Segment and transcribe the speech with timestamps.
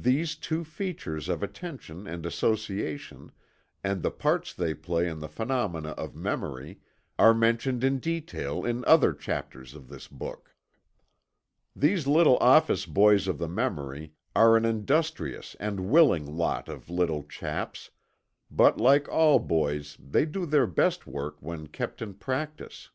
[0.00, 3.32] These two features of attention and association,
[3.82, 6.78] and the parts they play in the phenomena of memory,
[7.18, 10.54] are mentioned in detail in other chapters of this book.
[11.74, 17.24] These little office boys of the memory are an industrious and willing lot of little
[17.24, 17.90] chaps,
[18.52, 22.90] but like all boys they do their best work when kept in practice.